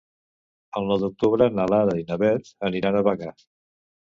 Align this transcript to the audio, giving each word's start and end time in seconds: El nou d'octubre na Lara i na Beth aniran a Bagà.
El 0.79 0.87
nou 0.91 0.99
d'octubre 1.03 1.47
na 1.59 1.67
Lara 1.73 1.95
i 2.01 2.07
na 2.09 2.17
Beth 2.25 2.51
aniran 2.71 2.99
a 2.99 3.05
Bagà. 3.11 3.31